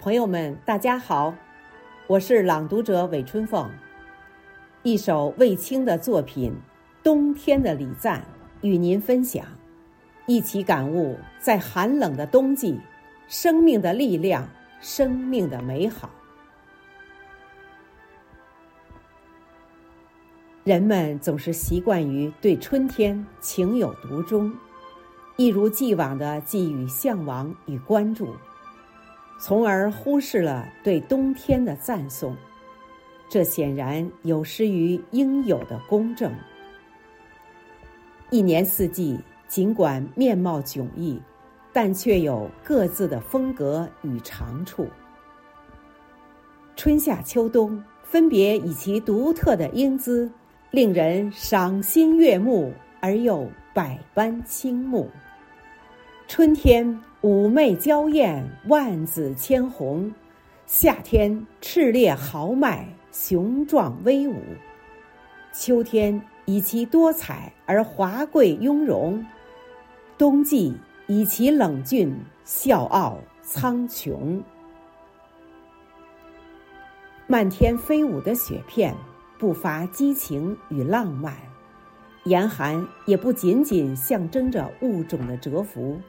[0.00, 1.34] 朋友们，大家好，
[2.06, 3.68] 我是朗读者韦春凤。
[4.84, 6.52] 一首卫青的作品
[7.02, 8.20] 《冬天的礼赞》
[8.60, 9.44] 与您分享，
[10.26, 12.78] 一起感悟在寒冷的冬季，
[13.26, 14.48] 生命的力量，
[14.80, 16.08] 生命的美好。
[20.62, 24.54] 人们总是习惯于对春天情有独钟，
[25.36, 28.32] 一如既往的寄予向往与关注。
[29.38, 32.36] 从而忽视了对冬天的赞颂，
[33.28, 36.32] 这显然有失于应有的公正。
[38.30, 41.20] 一年四季尽管面貌迥异，
[41.72, 44.86] 但却有各自的风格与长处。
[46.74, 50.30] 春夏秋冬分别以其独特的英姿，
[50.70, 55.08] 令人赏心悦目而又百般倾慕。
[56.28, 57.00] 春天。
[57.20, 60.08] 妩媚娇艳，万紫千红；
[60.66, 64.36] 夏天炽烈豪迈，雄壮威武；
[65.52, 69.20] 秋天以其多彩而华贵雍容；
[70.16, 70.72] 冬季
[71.08, 74.40] 以其冷峻笑傲苍穹。
[77.26, 78.94] 漫天飞舞的雪片，
[79.40, 81.32] 不乏激情与浪漫；
[82.26, 86.00] 严寒也不仅仅象征着物种的蛰伏。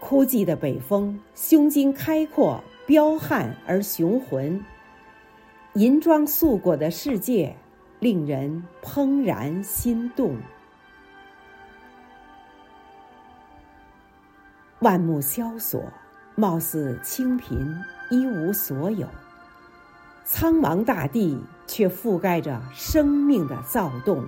[0.00, 4.58] 枯寂的北风，胸襟开阔、彪悍而雄浑；
[5.74, 7.54] 银装素裹的世界，
[8.00, 10.34] 令人怦然心动。
[14.80, 15.84] 万木萧索，
[16.34, 17.76] 貌似清贫
[18.10, 19.06] 一无所有；
[20.24, 24.24] 苍茫大地却覆盖着生命的躁动。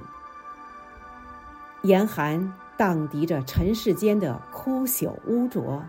[1.82, 2.52] 严寒。
[2.82, 5.80] 荡涤着尘世间的枯朽污浊，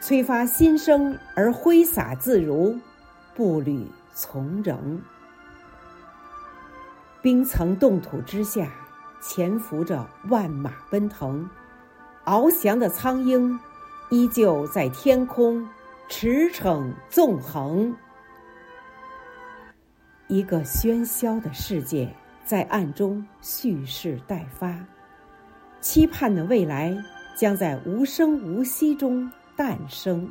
[0.00, 2.76] 催发新生而挥洒自如，
[3.32, 5.00] 步履从容。
[7.22, 8.68] 冰层冻土之下，
[9.20, 11.48] 潜伏着万马奔腾，
[12.24, 13.56] 翱翔的苍鹰
[14.10, 15.64] 依旧在天空
[16.08, 17.94] 驰骋纵横。
[20.26, 22.12] 一个喧嚣的世界
[22.44, 24.76] 在暗中蓄势待发。
[25.82, 26.96] 期盼的未来
[27.36, 30.30] 将在无声无息中诞生，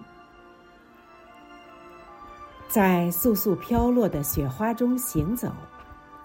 [2.70, 5.52] 在簌簌飘落的雪花中行走，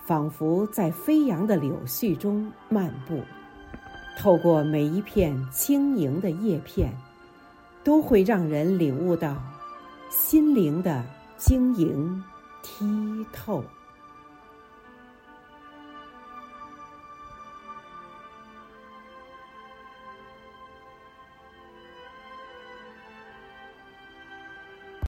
[0.07, 3.21] 仿佛在飞扬的柳絮中漫步。
[4.17, 6.93] 透过每一片轻盈的叶片，
[7.83, 9.37] 都会让人领悟到
[10.09, 11.05] 心灵的
[11.37, 12.23] 晶莹
[12.63, 13.65] 剔透。